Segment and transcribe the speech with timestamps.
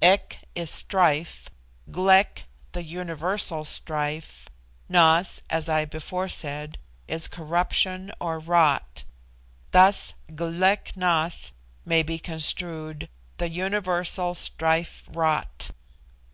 [0.00, 1.50] Ek is strife
[1.90, 4.48] Glek, the universal strife.
[4.88, 9.04] Nas, as I before said, is corruption or rot;
[9.72, 11.52] thus, Glek Nas
[11.84, 15.72] may be construed, "the universal strife rot."